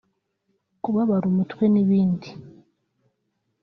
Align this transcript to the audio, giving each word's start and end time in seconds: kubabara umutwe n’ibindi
kubabara 0.83 1.25
umutwe 1.31 1.63
n’ibindi 1.73 2.29